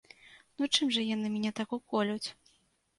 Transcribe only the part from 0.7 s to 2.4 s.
чым жа яны мяне так уколюць?